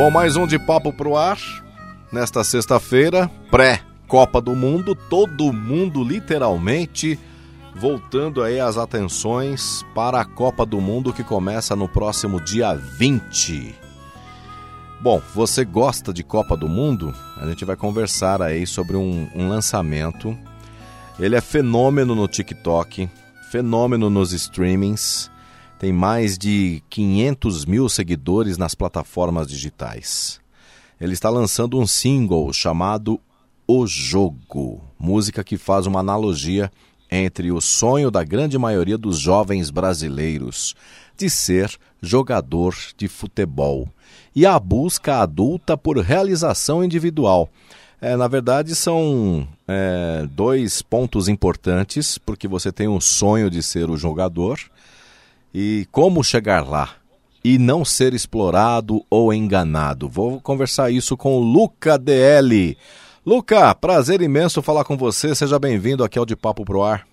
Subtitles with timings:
[0.00, 1.36] Bom, mais um de papo pro ar.
[2.10, 7.18] Nesta sexta-feira, pré-Copa do Mundo, todo mundo literalmente
[7.76, 13.74] voltando aí as atenções para a Copa do Mundo que começa no próximo dia 20.
[15.02, 17.14] Bom, você gosta de Copa do Mundo?
[17.36, 20.34] A gente vai conversar aí sobre um, um lançamento.
[21.18, 23.06] Ele é fenômeno no TikTok,
[23.50, 25.30] fenômeno nos streamings,
[25.80, 30.38] tem mais de 500 mil seguidores nas plataformas digitais.
[31.00, 33.18] Ele está lançando um single chamado
[33.66, 36.70] O Jogo, música que faz uma analogia
[37.10, 40.76] entre o sonho da grande maioria dos jovens brasileiros
[41.16, 43.88] de ser jogador de futebol
[44.36, 47.48] e a busca adulta por realização individual.
[48.02, 53.88] É, na verdade, são é, dois pontos importantes, porque você tem o sonho de ser
[53.88, 54.58] o jogador
[55.52, 56.96] e como chegar lá
[57.44, 60.08] e não ser explorado ou enganado.
[60.08, 62.76] Vou conversar isso com o Luca DL.
[63.24, 65.34] Luca, prazer imenso falar com você.
[65.34, 67.06] Seja bem-vindo aqui ao De Papo Pro Ar.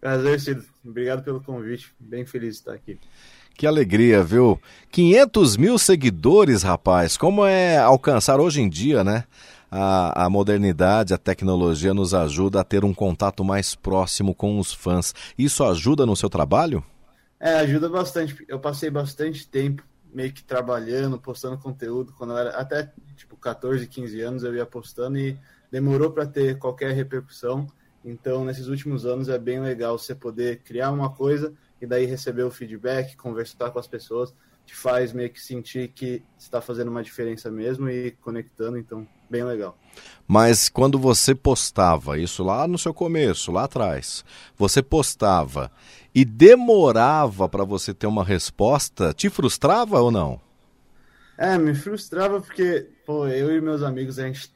[0.00, 0.64] Prazer, Cido.
[0.84, 1.92] Obrigado pelo convite.
[1.98, 2.98] Bem feliz de estar aqui.
[3.56, 4.60] Que alegria, viu?
[4.92, 7.16] 500 mil seguidores, rapaz.
[7.16, 9.24] Como é alcançar hoje em dia, né?
[9.70, 14.72] A, a, modernidade, a tecnologia nos ajuda a ter um contato mais próximo com os
[14.72, 15.14] fãs.
[15.36, 16.84] Isso ajuda no seu trabalho?
[17.46, 18.44] É, ajuda bastante.
[18.48, 19.80] Eu passei bastante tempo
[20.12, 22.12] meio que trabalhando, postando conteúdo.
[22.18, 25.38] Quando eu era até tipo 14, 15 anos, eu ia postando e
[25.70, 27.68] demorou para ter qualquer repercussão.
[28.04, 32.42] Então, nesses últimos anos, é bem legal você poder criar uma coisa e daí receber
[32.42, 34.34] o feedback, conversar com as pessoas,
[34.64, 39.44] te faz meio que sentir que está fazendo uma diferença mesmo e conectando, então bem
[39.44, 39.76] legal.
[40.26, 44.24] Mas quando você postava isso lá no seu começo, lá atrás,
[44.56, 45.70] você postava
[46.14, 50.40] e demorava para você ter uma resposta, te frustrava ou não?
[51.38, 54.50] É, me frustrava porque, pô, eu e meus amigos, a gente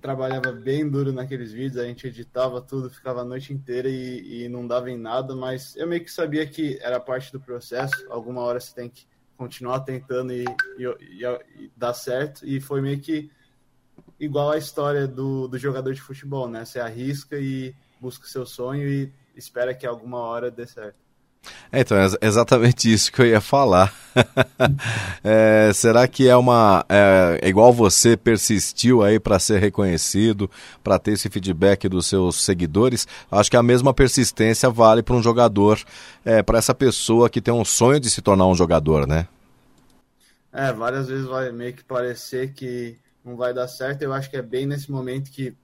[0.00, 4.48] trabalhava bem duro naqueles vídeos, a gente editava tudo, ficava a noite inteira e, e
[4.48, 8.42] não dava em nada, mas eu meio que sabia que era parte do processo, alguma
[8.42, 10.44] hora você tem que continuar tentando e,
[10.78, 11.24] e,
[11.58, 13.30] e, dar certo, e foi meio que
[14.24, 16.64] igual a história do, do jogador de futebol, né?
[16.64, 21.04] Você arrisca e busca o seu sonho e espera que alguma hora dê certo.
[21.70, 23.92] É, então, é exatamente isso que eu ia falar.
[25.22, 26.84] é, será que é uma.
[26.88, 30.50] É, igual você persistiu aí para ser reconhecido,
[30.82, 33.06] para ter esse feedback dos seus seguidores?
[33.30, 35.78] Acho que a mesma persistência vale para um jogador,
[36.24, 39.28] é, para essa pessoa que tem um sonho de se tornar um jogador, né?
[40.52, 44.02] É, várias vezes vai meio que parecer que não vai dar certo.
[44.02, 45.56] Eu acho que é bem nesse momento que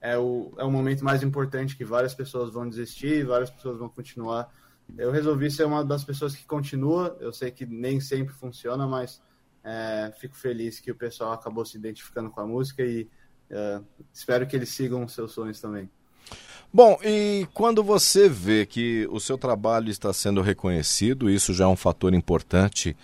[0.00, 3.88] é o, é o momento mais importante que várias pessoas vão desistir, várias pessoas vão
[3.88, 4.52] continuar
[4.96, 7.16] eu resolvi ser uma das pessoas que continua.
[7.20, 9.20] Eu sei que nem sempre funciona, mas
[9.62, 13.08] é, fico feliz que o pessoal acabou se identificando com a música e
[13.50, 13.80] é,
[14.12, 15.90] espero que eles sigam os seus sonhos também.
[16.72, 21.68] Bom, e quando você vê que o seu trabalho está sendo reconhecido, isso já é
[21.68, 22.94] um fator importante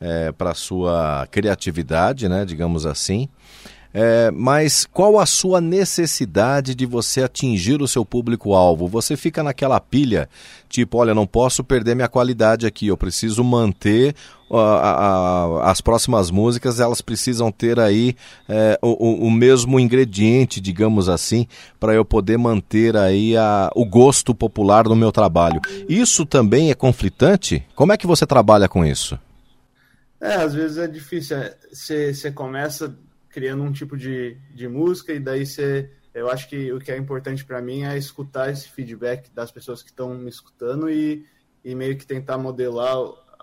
[0.00, 3.28] é, para a sua criatividade, né, digamos assim.
[3.96, 8.88] É, mas qual a sua necessidade de você atingir o seu público-alvo?
[8.88, 10.28] Você fica naquela pilha,
[10.68, 14.16] tipo, olha, não posso perder minha qualidade aqui, eu preciso manter
[15.62, 18.14] as próximas músicas, elas precisam ter aí
[18.48, 21.46] é, o, o, mesmo ingrediente, digamos assim,
[21.80, 25.60] para eu poder manter aí a, o gosto popular no meu trabalho.
[25.88, 27.64] Isso também é conflitante?
[27.74, 29.18] Como é que você trabalha com isso?
[30.24, 31.36] É, às vezes é difícil.
[31.70, 32.96] Você é, começa
[33.28, 36.96] criando um tipo de, de música e daí você eu acho que o que é
[36.96, 41.26] importante para mim é escutar esse feedback das pessoas que estão me escutando e,
[41.62, 42.96] e meio que tentar modelar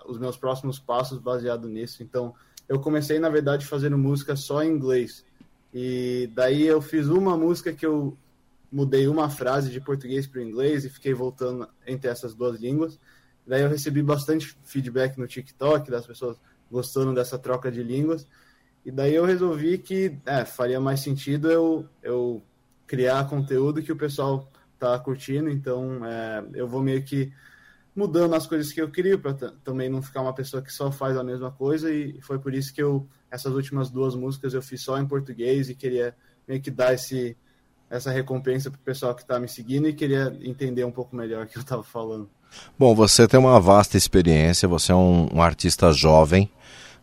[0.08, 2.02] os meus próximos passos baseado nisso.
[2.02, 2.34] Então,
[2.68, 5.24] eu comecei, na verdade, fazendo música só em inglês.
[5.72, 8.16] E daí eu fiz uma música que eu
[8.72, 12.98] mudei uma frase de português para inglês e fiquei voltando entre essas duas línguas.
[13.46, 16.38] Daí eu recebi bastante feedback no TikTok das pessoas
[16.72, 18.26] gostando dessa troca de línguas.
[18.84, 22.42] E daí eu resolvi que é, faria mais sentido eu, eu
[22.86, 27.32] criar conteúdo que o pessoal tá curtindo, então é, eu vou meio que
[27.94, 31.16] mudando as coisas que eu crio para também não ficar uma pessoa que só faz
[31.16, 34.82] a mesma coisa e foi por isso que eu essas últimas duas músicas eu fiz
[34.82, 36.16] só em português e queria
[36.48, 37.36] meio que dar esse
[37.88, 41.44] essa recompensa para o pessoal que está me seguindo e queria entender um pouco melhor
[41.44, 42.30] o que eu estava falando.
[42.78, 46.50] Bom, você tem uma vasta experiência, você é um, um artista jovem,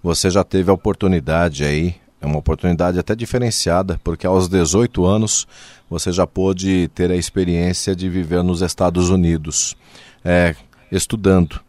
[0.01, 5.47] você já teve a oportunidade aí, é uma oportunidade até diferenciada, porque aos 18 anos
[5.89, 9.75] você já pôde ter a experiência de viver nos Estados Unidos.
[10.23, 10.55] É,
[10.91, 11.61] estudando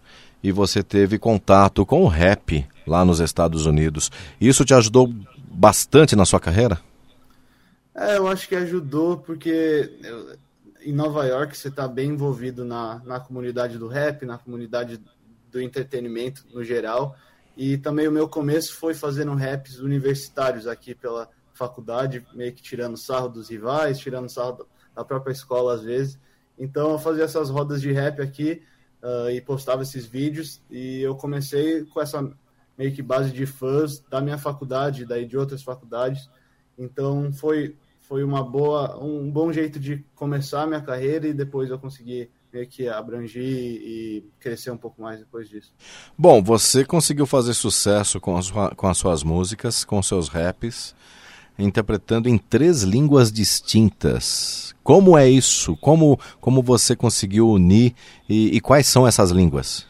[0.42, 4.10] e você teve contato com o rap lá nos Estados Unidos.
[4.40, 5.12] Isso te ajudou
[5.50, 6.80] bastante na sua carreira?
[7.94, 10.36] É, eu acho que ajudou porque eu,
[10.82, 15.00] em Nova York você está bem envolvido na, na comunidade do rap, na comunidade
[15.50, 17.16] do entretenimento no geral.
[17.56, 22.96] E também o meu começo foi fazendo raps universitários aqui pela faculdade, meio que tirando
[22.96, 26.18] sarro dos rivais, tirando sarro da própria escola às vezes.
[26.58, 28.62] Então eu fazia essas rodas de rap aqui
[29.02, 30.62] uh, e postava esses vídeos.
[30.70, 32.30] E eu comecei com essa
[32.78, 36.30] meio que base de fãs da minha faculdade, daí de outras faculdades.
[36.78, 37.76] Então foi
[38.10, 42.28] foi uma boa um bom jeito de começar a minha carreira e depois eu consegui
[42.52, 45.72] meio que abranger e crescer um pouco mais depois disso.
[46.18, 50.92] Bom, você conseguiu fazer sucesso com as, com as suas músicas, com seus raps,
[51.56, 54.74] interpretando em três línguas distintas.
[54.82, 55.76] Como é isso?
[55.76, 57.94] Como, como você conseguiu unir
[58.28, 59.86] e, e quais são essas línguas?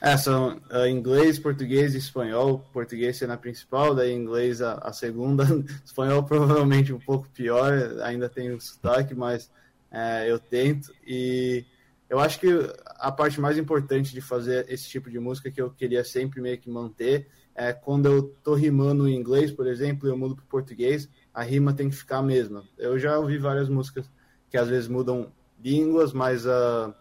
[0.00, 2.64] É, são uh, inglês, português e espanhol.
[2.72, 5.44] Português sendo a principal, daí inglês a, a segunda.
[5.84, 9.50] espanhol provavelmente um pouco pior, ainda tem o sotaque, mas
[9.90, 10.90] é, eu tento.
[11.06, 11.66] E
[12.08, 12.48] eu acho que
[12.96, 16.58] a parte mais importante de fazer esse tipo de música que eu queria sempre meio
[16.58, 21.10] que manter é quando eu tô rimando em inglês, por exemplo, eu mudo para português,
[21.34, 22.64] a rima tem que ficar a mesma.
[22.78, 24.10] Eu já ouvi várias músicas
[24.48, 25.30] que às vezes mudam
[25.62, 26.94] línguas, mas a,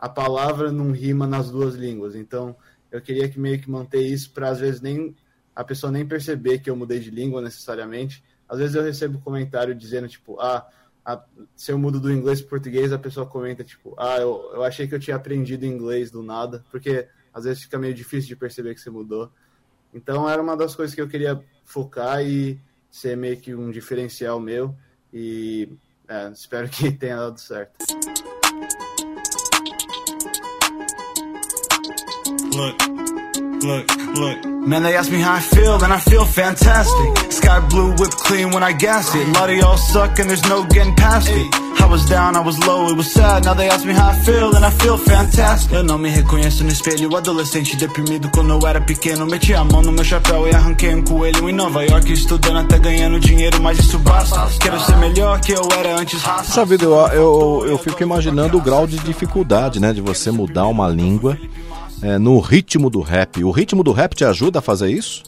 [0.00, 2.14] a palavra não rima nas duas línguas.
[2.14, 2.56] Então,
[2.90, 5.14] eu queria que meio que manter isso para às vezes nem
[5.54, 8.24] a pessoa nem perceber que eu mudei de língua necessariamente.
[8.48, 10.66] Às vezes eu recebo comentário dizendo tipo, ah,
[11.04, 11.22] a,
[11.54, 14.88] se eu mudo do inglês para português, a pessoa comenta tipo, ah, eu, eu achei
[14.88, 18.74] que eu tinha aprendido inglês do nada, porque às vezes fica meio difícil de perceber
[18.74, 19.30] que você mudou.
[19.92, 22.58] Então era uma das coisas que eu queria focar e
[22.90, 24.74] ser meio que um diferencial meu
[25.12, 25.68] e
[26.08, 27.78] é, espero que tenha dado certo.
[32.60, 32.76] Look,
[33.64, 34.44] look, look.
[34.68, 37.32] Man, they ask me how I feel, and I feel fantastic.
[37.32, 39.26] Sky blue, whipped clean when I gas it.
[39.28, 41.70] A lot of y'all suck, and there's no getting past it.
[41.80, 43.44] I was down, I was low, it was sad.
[43.44, 45.72] Now they ask me how I feel and I feel fantastic.
[45.72, 48.28] Eu não me reconheço no espelho Adolescente deprimido.
[48.34, 51.52] Quando eu era pequeno Meti a mão no meu chapéu e arranquei um coelho Em
[51.52, 55.98] Nova York estudando até ganhando dinheiro Mas isso basta, quero ser melhor que eu era
[55.98, 56.22] antes.
[56.66, 60.88] Vida, eu, eu, eu fico imaginando o grau de dificuldade, né De você mudar uma
[60.88, 61.38] língua
[62.02, 65.24] é, no ritmo do rap O ritmo do rap te ajuda a fazer isso?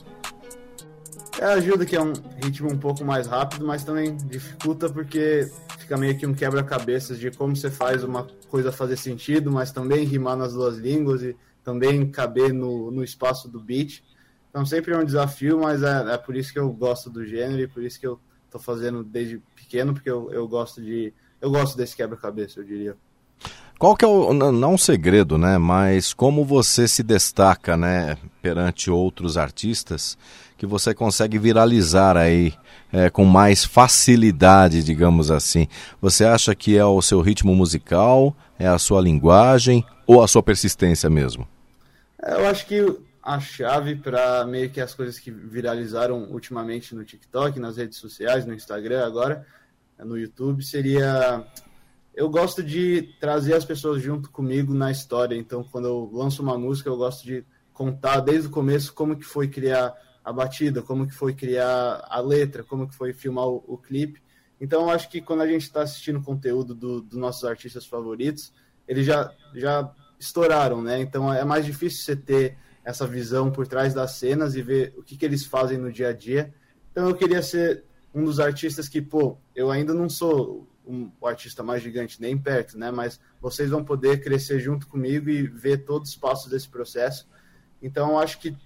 [1.38, 5.96] É, ajuda que é um ritmo um pouco mais rápido, mas também dificulta porque fica
[5.96, 10.36] meio que um quebra-cabeças de como você faz uma coisa fazer sentido, mas também rimar
[10.36, 11.34] nas duas línguas e
[11.64, 14.04] também caber no, no espaço do beat.
[14.50, 17.62] Então sempre é um desafio, mas é, é por isso que eu gosto do gênero
[17.62, 18.20] e por isso que eu
[18.50, 21.12] tô fazendo desde pequeno, porque eu, eu gosto de.
[21.40, 22.96] Eu gosto desse quebra-cabeça, eu diria.
[23.82, 28.88] Qual que é o, não um segredo, né, mas como você se destaca, né, perante
[28.88, 30.16] outros artistas
[30.56, 32.54] que você consegue viralizar aí
[32.92, 35.66] é, com mais facilidade, digamos assim?
[36.00, 40.44] Você acha que é o seu ritmo musical, é a sua linguagem ou a sua
[40.44, 41.48] persistência mesmo?
[42.24, 42.86] Eu acho que
[43.20, 48.46] a chave para meio que as coisas que viralizaram ultimamente no TikTok, nas redes sociais,
[48.46, 49.44] no Instagram agora,
[49.98, 51.44] no YouTube, seria
[52.14, 55.34] eu gosto de trazer as pessoas junto comigo na história.
[55.34, 59.24] Então, quando eu lanço uma música, eu gosto de contar desde o começo como que
[59.24, 63.64] foi criar a batida, como que foi criar a letra, como que foi filmar o,
[63.66, 64.22] o clipe.
[64.60, 68.52] Então, eu acho que quando a gente está assistindo conteúdo do, dos nossos artistas favoritos,
[68.86, 69.90] eles já, já
[70.20, 71.00] estouraram, né?
[71.00, 75.02] Então, é mais difícil você ter essa visão por trás das cenas e ver o
[75.02, 76.54] que, que eles fazem no dia a dia.
[76.90, 81.26] Então, eu queria ser um dos artistas que, pô, eu ainda não sou um, o
[81.26, 82.90] artista mais gigante nem perto, né?
[82.90, 87.26] Mas vocês vão poder crescer junto comigo e ver todos os passos desse processo.
[87.80, 88.56] Então, acho que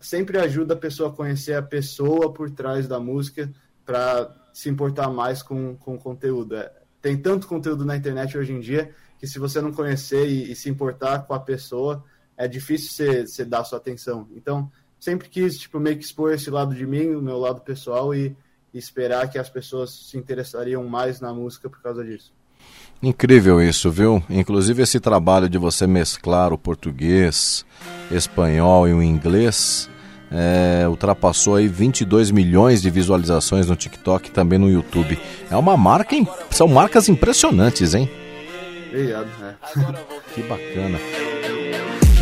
[0.00, 3.52] sempre ajuda a pessoa a conhecer a pessoa por trás da música
[3.84, 6.56] para se importar mais com, com o conteúdo.
[6.56, 10.52] É, tem tanto conteúdo na internet hoje em dia que se você não conhecer e,
[10.52, 12.04] e se importar com a pessoa,
[12.36, 14.28] é difícil você, dar sua atenção.
[14.34, 18.14] Então, sempre quis tipo, meio que expor esse lado de mim, o meu lado pessoal,
[18.14, 18.36] e, e
[18.78, 22.32] esperar que as pessoas se interessariam mais na música por causa disso.
[23.02, 24.22] Incrível isso, viu?
[24.30, 27.66] Inclusive esse trabalho de você mesclar o português,
[28.10, 29.90] espanhol e o inglês
[30.30, 35.18] é, ultrapassou aí 22 milhões de visualizações no TikTok e também no YouTube.
[35.50, 36.16] É uma marca,
[36.50, 38.08] são marcas impressionantes, hein?
[38.88, 39.56] Obrigado, né?
[40.34, 40.98] Que bacana.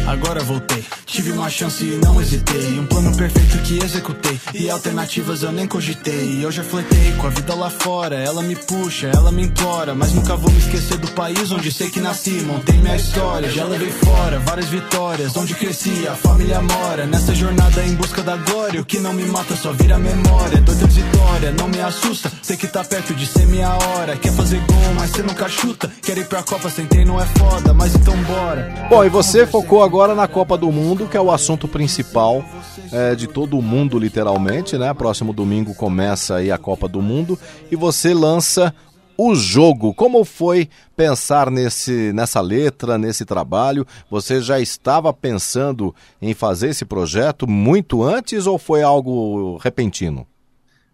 [0.06, 2.78] Agora voltei, tive uma chance e não hesitei.
[2.78, 4.40] Um plano perfeito que executei.
[4.54, 6.44] E alternativas eu nem cogitei.
[6.44, 8.16] Eu já fletei com a vida lá fora.
[8.16, 9.94] Ela me puxa, ela me implora.
[9.94, 12.42] Mas nunca vou me esquecer do país onde sei que nasci.
[12.42, 15.36] Montei minha história, já levei fora várias vitórias.
[15.36, 17.06] Onde cresci, a família mora.
[17.06, 18.80] Nessa jornada em busca da glória.
[18.80, 20.60] O que não me mata só vira memória.
[20.60, 22.32] Dor transitória, não me assusta.
[22.42, 24.16] Sei que tá perto de ser minha hora.
[24.16, 25.90] Quer fazer gol, mas cê nunca chuta.
[26.02, 27.72] Quer ir pra Copa, sentei, não é foda.
[27.72, 28.88] Mas então bora.
[28.88, 32.42] Bom, e você focou agora agora na Copa do Mundo, que é o assunto principal
[32.90, 34.94] é, de todo mundo, literalmente, né?
[34.94, 37.38] Próximo domingo começa aí a Copa do Mundo
[37.70, 38.74] e você lança
[39.14, 39.92] o jogo.
[39.92, 43.86] Como foi pensar nesse, nessa letra, nesse trabalho?
[44.10, 50.26] Você já estava pensando em fazer esse projeto muito antes ou foi algo repentino?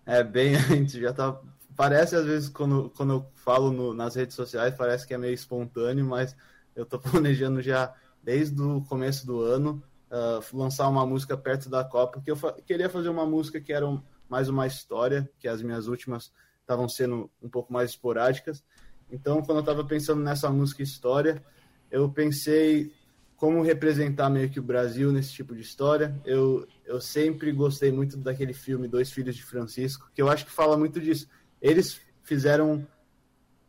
[0.04, 1.38] É bem antes, já tá.
[1.76, 5.32] Parece às vezes quando, quando eu falo no, nas redes sociais, parece que é meio
[5.32, 6.34] espontâneo, mas
[6.74, 7.94] eu tô planejando já
[8.26, 9.80] desde o começo do ano,
[10.10, 13.72] uh, lançar uma música perto da Copa, que eu fa queria fazer uma música que
[13.72, 18.64] era um, mais uma história, que as minhas últimas estavam sendo um pouco mais esporádicas.
[19.08, 21.40] Então, quando eu estava pensando nessa música história,
[21.88, 22.92] eu pensei
[23.36, 26.20] como representar meio que o Brasil nesse tipo de história.
[26.24, 30.50] Eu, eu sempre gostei muito daquele filme Dois Filhos de Francisco, que eu acho que
[30.50, 31.28] fala muito disso.
[31.62, 32.84] Eles fizeram,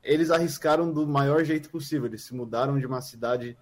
[0.02, 2.08] eles arriscaram do maior jeito possível.
[2.08, 3.56] Eles se mudaram de uma cidade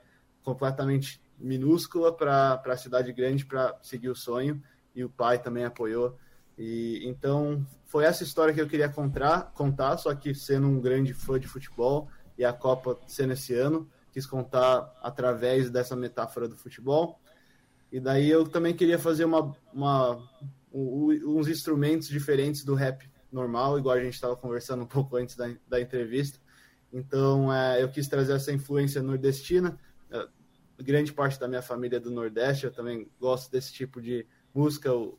[0.46, 4.62] completamente minúscula para a cidade grande para seguir o sonho
[4.96, 6.18] e o pai também apoiou.
[6.58, 11.14] E então foi essa história que eu queria contar, contar, só que sendo um grande
[11.14, 16.56] fã de futebol e a Copa sendo esse ano, quis contar através dessa metáfora do
[16.56, 17.20] futebol.
[17.92, 20.22] E daí eu também queria fazer uma, uma
[20.74, 25.54] uns instrumentos diferentes do rap normal, igual a gente estava conversando um pouco antes da,
[25.68, 26.40] da entrevista.
[26.92, 29.78] Então é, eu quis trazer essa influência nordestina,
[30.84, 34.94] grande parte da minha família é do Nordeste, eu também gosto desse tipo de música.
[34.94, 35.18] O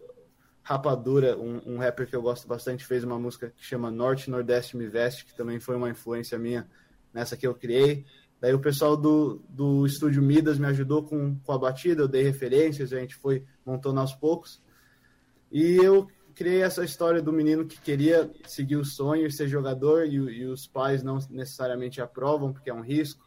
[0.62, 4.76] Rapadura, um, um, rapper que eu gosto bastante, fez uma música que chama Norte Nordeste
[4.76, 6.68] Me Veste, que também foi uma influência minha
[7.12, 8.04] nessa que eu criei.
[8.40, 12.22] Daí o pessoal do, do estúdio Midas me ajudou com, com a batida, eu dei
[12.22, 14.60] referências, a gente foi montando aos poucos.
[15.50, 20.04] E eu criei essa história do menino que queria seguir o sonho e ser jogador,
[20.04, 23.24] e, e os pais não necessariamente aprovam, porque é um risco.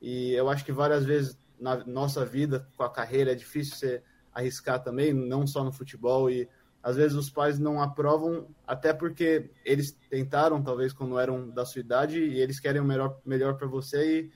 [0.00, 4.02] E eu acho que várias vezes na nossa vida com a carreira, é difícil você
[4.32, 6.48] arriscar também, não só no futebol e
[6.82, 11.80] às vezes os pais não aprovam até porque eles tentaram talvez quando eram da sua
[11.80, 14.30] idade e eles querem o melhor melhor para você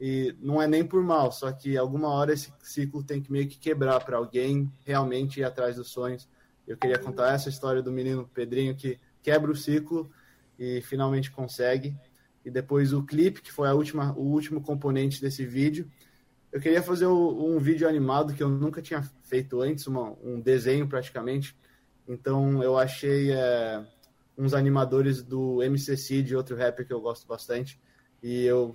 [0.00, 3.32] e, e não é nem por mal, só que alguma hora esse ciclo tem que
[3.32, 6.28] meio que quebrar para alguém realmente ir atrás dos sonhos.
[6.66, 10.10] Eu queria contar essa história do menino Pedrinho que quebra o ciclo
[10.58, 11.96] e finalmente consegue.
[12.44, 15.90] E depois o clipe, que foi a última, o último componente desse vídeo,
[16.54, 20.86] eu queria fazer um vídeo animado que eu nunca tinha feito antes, uma, um desenho
[20.86, 21.56] praticamente.
[22.06, 23.84] Então eu achei é,
[24.38, 27.80] uns animadores do MCC, de outro rapper que eu gosto bastante,
[28.22, 28.72] e eu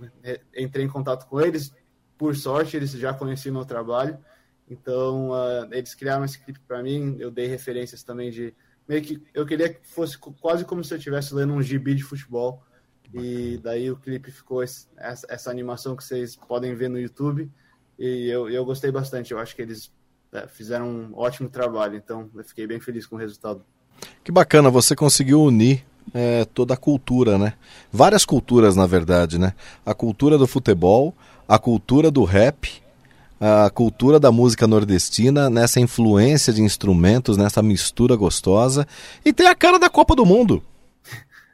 [0.54, 1.72] entrei em contato com eles.
[2.18, 4.18] Por sorte, eles já conheciam meu trabalho,
[4.68, 7.16] então uh, eles criaram esse clipe para mim.
[7.18, 8.54] Eu dei referências também de
[8.86, 12.02] meio que eu queria que fosse quase como se eu estivesse lendo um gibi de
[12.02, 12.62] futebol.
[13.14, 17.50] E daí o clipe ficou esse, essa, essa animação que vocês podem ver no YouTube.
[18.00, 19.30] E eu, eu gostei bastante.
[19.30, 19.92] Eu acho que eles
[20.32, 21.96] é, fizeram um ótimo trabalho.
[21.96, 23.62] Então, eu fiquei bem feliz com o resultado.
[24.24, 27.52] Que bacana, você conseguiu unir é, toda a cultura, né?
[27.92, 29.52] Várias culturas, na verdade, né?
[29.84, 31.14] A cultura do futebol,
[31.46, 32.82] a cultura do rap,
[33.38, 38.88] a cultura da música nordestina, nessa influência de instrumentos, nessa mistura gostosa.
[39.22, 40.62] E tem a cara da Copa do Mundo.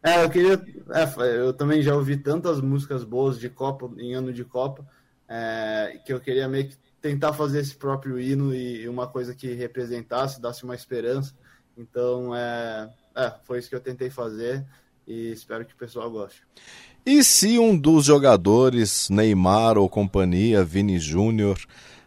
[0.00, 0.62] É, eu queria.
[0.92, 4.86] É, eu também já ouvi tantas músicas boas de Copa, em ano de Copa
[5.28, 9.52] é, que eu queria meio que tentar fazer esse próprio hino e uma coisa que
[9.54, 11.34] representasse, desse uma esperança.
[11.76, 14.64] Então, é, é, foi isso que eu tentei fazer
[15.06, 16.42] e espero que o pessoal goste.
[17.04, 21.56] E se um dos jogadores, Neymar ou companhia, Vini Júnior,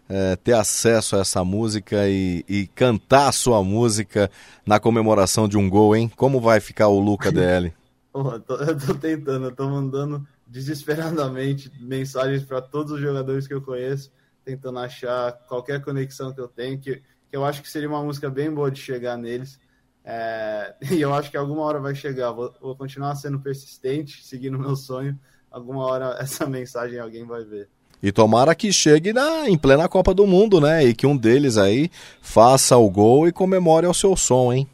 [0.10, 4.30] é, ter acesso a essa música e, e, cantar a sua música
[4.66, 6.12] na comemoração de um gol, hein?
[6.16, 7.72] Como vai ficar o Luca DL?
[8.14, 13.54] eu, tô, eu tô tentando, eu tô mandando desesperadamente mensagens para todos os jogadores que
[13.54, 14.12] eu conheço,
[14.44, 18.30] tentando achar qualquer conexão que eu tenho, que, que eu acho que seria uma música
[18.30, 19.60] bem boa de chegar neles.
[20.04, 22.32] É, e eu acho que alguma hora vai chegar.
[22.32, 25.18] Vou, vou, continuar sendo persistente, seguindo o meu sonho,
[25.52, 27.70] alguma hora essa mensagem alguém vai ver.
[28.02, 30.86] E tomara que chegue na, em plena Copa do Mundo, né?
[30.86, 31.92] E que um deles aí
[32.22, 34.68] faça o gol e comemore ao seu som, hein?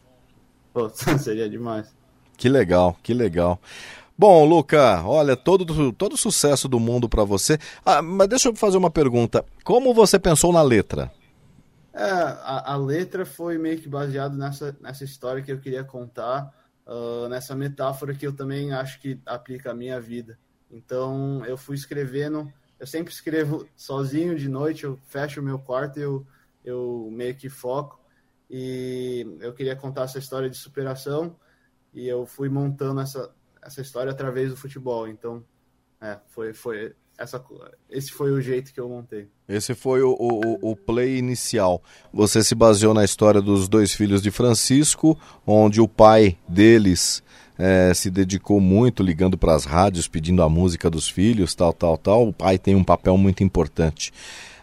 [0.72, 1.88] Pô, seria demais.
[2.38, 3.60] Que legal, que legal.
[4.18, 7.60] Bom, Luca, olha, todo, todo sucesso do mundo para você.
[7.86, 9.46] Ah, mas deixa eu fazer uma pergunta.
[9.64, 11.12] Como você pensou na letra?
[11.94, 16.54] É, a, a letra foi meio que baseado nessa, nessa história que eu queria contar,
[16.86, 20.38] uh, nessa metáfora que eu também acho que aplica à minha vida.
[20.72, 25.98] Então, eu fui escrevendo eu sempre escrevo sozinho de noite, eu fecho o meu quarto
[25.98, 26.28] e eu,
[26.64, 28.00] eu meio que foco.
[28.50, 31.36] E eu queria contar essa história de superação
[31.94, 33.34] e eu fui montando essa,
[33.66, 35.08] essa história através do futebol.
[35.08, 35.44] Então,
[36.00, 37.44] é, foi, foi essa,
[37.90, 39.28] esse foi o jeito que eu montei.
[39.48, 41.82] Esse foi o, o, o, play inicial.
[42.14, 45.18] Você se baseou na história dos dois filhos de Francisco,
[45.48, 47.24] onde o pai deles
[47.58, 51.98] é, se dedicou muito ligando para as rádios, pedindo a música dos filhos, tal, tal,
[51.98, 52.28] tal.
[52.28, 54.14] O pai tem um papel muito importante.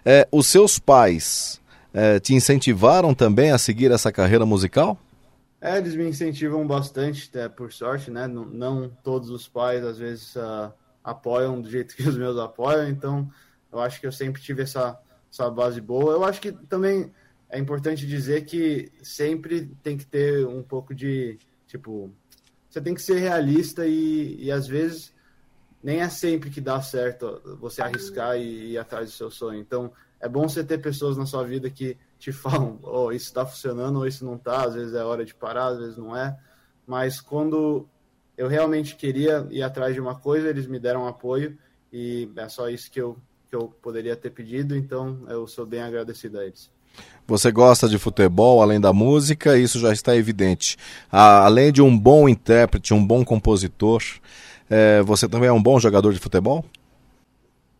[0.04, 1.60] É, os seus pais
[1.94, 4.98] é, te incentivaram também a seguir essa carreira musical?
[5.64, 8.26] É, eles me incentivam bastante, é, por sorte, né?
[8.26, 10.72] Não, não, todos os pais, às vezes, uh,
[11.04, 13.30] apoiam do jeito que os meus apoiam, então
[13.70, 15.00] eu acho que eu sempre tive essa,
[15.32, 16.14] essa base boa.
[16.14, 17.12] Eu acho que também
[17.48, 21.38] é importante dizer que sempre tem que ter um pouco de,
[21.68, 22.12] tipo,
[22.68, 25.14] você tem que ser realista e, e às vezes
[25.80, 29.60] nem é sempre que dá certo você arriscar e ir atrás do seu sonho.
[29.60, 33.44] Então, é bom você ter pessoas na sua vida que te falam, oh, isso está
[33.44, 36.38] funcionando ou isso não está, às vezes é hora de parar, às vezes não é.
[36.86, 37.84] Mas quando
[38.38, 41.58] eu realmente queria ir atrás de uma coisa, eles me deram apoio
[41.92, 43.18] e é só isso que eu,
[43.50, 46.70] que eu poderia ter pedido, então eu sou bem agradecido a eles.
[47.26, 50.76] Você gosta de futebol além da música, isso já está evidente.
[51.10, 54.00] além de um bom intérprete, um bom compositor,
[54.70, 56.64] é, você também é um bom jogador de futebol?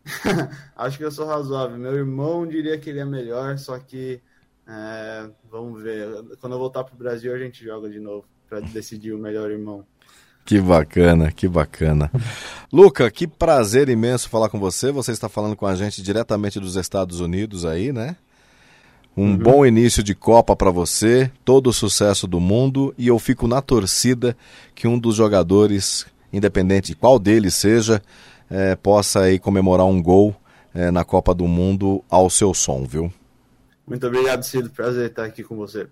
[0.75, 1.78] Acho que eu sou razoável.
[1.78, 4.20] Meu irmão diria que ele é melhor, só que
[4.72, 6.08] é, vamos ver.
[6.40, 9.50] Quando eu voltar para o Brasil, a gente joga de novo para decidir o melhor
[9.50, 9.85] irmão.
[10.46, 12.11] Que bacana, que bacana.
[12.72, 14.90] Luca, que prazer imenso falar com você.
[14.90, 18.16] Você está falando com a gente diretamente dos Estados Unidos aí, né?
[19.14, 19.37] Um uhum.
[19.37, 23.61] bom início de Copa para você, todo o sucesso do mundo e eu fico na
[23.61, 24.35] torcida
[24.74, 28.02] que um dos jogadores, independente de qual deles seja,
[28.50, 30.35] é, possa aí comemorar um gol
[30.74, 33.12] é, na Copa do Mundo ao seu som, viu?
[33.87, 34.71] Muito obrigado, Cido.
[34.71, 35.88] Prazer estar aqui com você.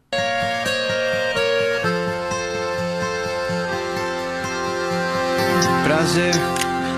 [5.85, 6.35] Prazer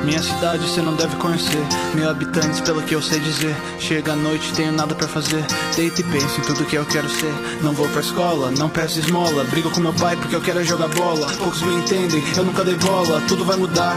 [0.04, 1.62] minha cidade você não deve conhecer.
[1.94, 3.54] Mil habitantes, pelo que eu sei dizer.
[3.78, 5.44] Chega a noite, tenho nada para fazer.
[5.76, 7.32] Deito e penso em tudo que eu quero ser.
[7.62, 9.44] Não vou pra escola, não peço esmola.
[9.44, 11.26] Brigo com meu pai porque eu quero jogar bola.
[11.38, 13.22] Poucos me entendem, eu nunca dei bola.
[13.28, 13.96] Tudo vai mudar.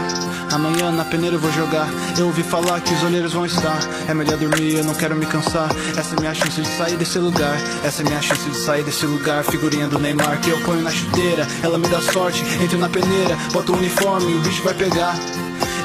[0.52, 1.88] Amanhã na peneira eu vou jogar.
[2.16, 3.78] Eu ouvi falar que os olheiros vão estar.
[4.08, 5.68] É melhor dormir, eu não quero me cansar.
[5.96, 7.56] Essa é minha chance de sair desse lugar.
[7.84, 9.44] Essa é minha chance de sair desse lugar.
[9.44, 11.46] Figurinha do Neymar que eu ponho na chuteira.
[11.62, 13.36] Ela me dá sorte, entro na peneira.
[13.52, 15.16] Boto o uniforme, o bicho vai pegar.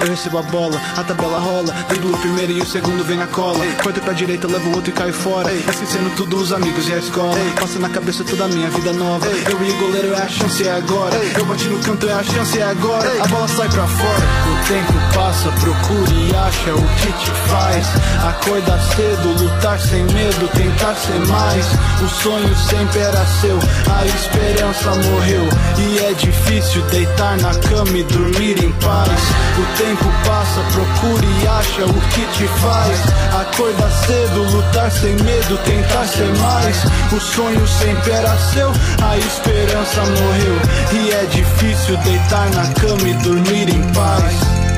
[0.01, 1.71] Eu recebo a bola, a tabela rola.
[1.87, 3.63] Driblo o primeiro e o segundo vem na cola.
[3.83, 5.53] Corto pra direita, levo o outro e caio fora.
[5.53, 7.37] Esquecendo tudo, os amigos e a escola.
[7.59, 9.27] Passa na cabeça toda a minha vida nova.
[9.27, 11.15] Eu e o goleiro é a chance, é agora.
[11.37, 13.23] Eu bati no canto, é a chance, é agora.
[13.23, 14.23] A bola sai pra fora.
[14.51, 17.87] O tempo passa, procura e acha o que te faz.
[18.27, 21.65] Acordar cedo, lutar sem medo, tentar ser mais.
[22.01, 23.59] O sonho sempre era seu,
[23.95, 25.47] a esperança morreu.
[25.77, 29.21] E é difícil deitar na cama e dormir em paz.
[29.57, 32.99] O tempo tempo passa, procura e acha o que te faz.
[33.41, 36.77] Acordar cedo, lutar sem medo, tentar ser mais.
[37.11, 38.71] O sonho sempre era seu,
[39.03, 40.57] a esperança morreu.
[40.93, 44.33] E é difícil deitar na cama e dormir em paz.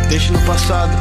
[0.09, 0.91] Deixe no passado,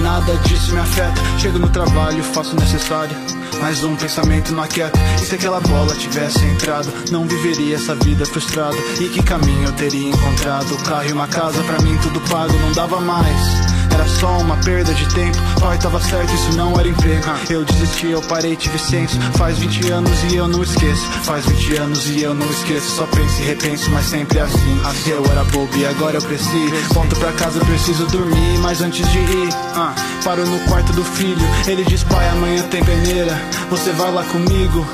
[0.00, 1.20] nada disso me afeta.
[1.38, 3.16] Chego no trabalho, faço o necessário.
[3.60, 8.24] Mais um pensamento não aquieta E se aquela bola tivesse entrado Não viveria essa vida
[8.24, 8.76] frustrada.
[9.00, 10.74] E que caminho eu teria encontrado?
[10.74, 14.56] O carro e uma casa, pra mim tudo pago Não dava mais era só uma
[14.58, 15.38] perda de tempo.
[15.60, 17.24] Pai tava certo, isso não era emprego.
[17.50, 19.20] Eu desisti, eu parei, tive senso.
[19.36, 21.02] Faz 20 anos e eu não esqueço.
[21.24, 22.96] Faz 20 anos e eu não esqueço.
[22.96, 24.80] Só penso e repenso, mas sempre assim.
[24.84, 26.72] Assim eu era bobo e agora eu cresci.
[26.92, 28.58] Volto pra casa, preciso dormir.
[28.60, 31.46] Mas antes de ir, ah, paro no quarto do filho.
[31.66, 33.40] Ele diz: Pai, amanhã tem peneira.
[33.70, 34.86] Você vai lá comigo.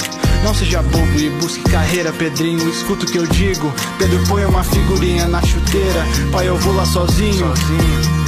[0.45, 2.69] Não seja bobo e busque carreira, Pedrinho.
[2.69, 3.73] Escuta o que eu digo.
[3.99, 6.07] Pedro põe uma figurinha na chuteira.
[6.31, 7.47] Pai, eu vou lá sozinho.
[7.57, 8.24] sozinho.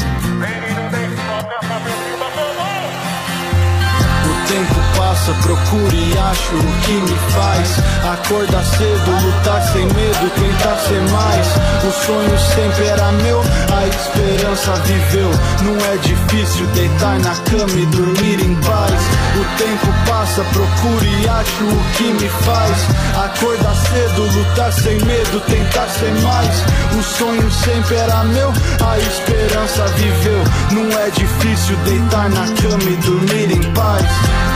[5.16, 7.78] Passa, procuro e acho o que me faz.
[8.12, 11.46] Acordar cedo, lutar sem medo, tentar ser mais.
[11.84, 15.30] O sonho sempre era meu, a esperança viveu.
[15.62, 19.00] Não é difícil deitar na cama e dormir em paz.
[19.36, 22.76] O tempo passa, procuro e acho o que me faz.
[23.24, 26.64] Acordar cedo, lutar sem medo, tentar ser mais.
[26.98, 28.52] O sonho sempre era meu,
[28.84, 30.44] a esperança viveu.
[30.72, 34.55] Não é difícil deitar na cama e dormir em paz